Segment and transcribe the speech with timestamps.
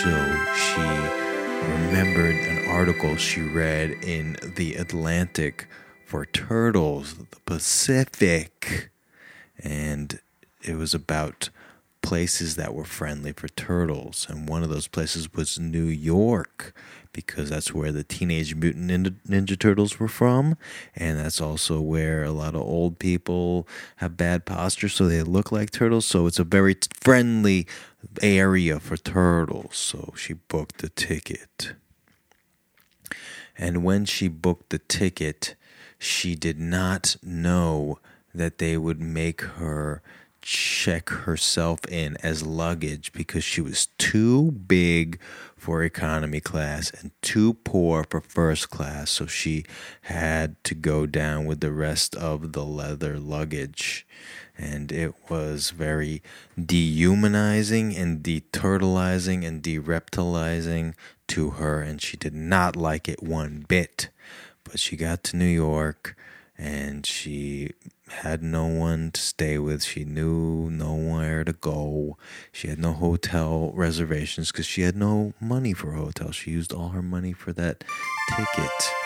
[0.00, 0.08] So
[0.54, 0.80] she
[1.68, 5.68] remembered an article she read in The Atlantic
[6.06, 8.90] for turtles, the Pacific.
[9.58, 10.18] And
[10.62, 11.50] it was about
[12.12, 14.26] places that were friendly for turtles.
[14.28, 16.74] And one of those places was New York
[17.14, 20.58] because that's where the Teenage Mutant Ninja, Ninja Turtles were from.
[20.94, 25.50] And that's also where a lot of old people have bad posture, so they look
[25.50, 26.04] like turtles.
[26.04, 27.66] So it's a very friendly
[28.20, 29.78] area for turtles.
[29.78, 31.72] So she booked the ticket.
[33.56, 35.54] And when she booked the ticket,
[35.98, 38.00] she did not know
[38.34, 40.02] that they would make her
[40.42, 45.18] check herself in as luggage because she was too big
[45.56, 49.10] for economy class and too poor for first class.
[49.10, 49.64] So she
[50.02, 54.04] had to go down with the rest of the leather luggage.
[54.58, 56.20] And it was very
[56.62, 60.94] dehumanizing and deturtleizing and dereptilizing
[61.28, 61.80] to her.
[61.80, 64.10] And she did not like it one bit.
[64.64, 66.16] But she got to New York
[66.58, 67.51] and she
[68.08, 69.82] had no one to stay with.
[69.82, 72.16] She knew nowhere to go.
[72.52, 76.30] She had no hotel reservations because she had no money for a hotel.
[76.30, 77.84] She used all her money for that
[78.36, 79.01] ticket.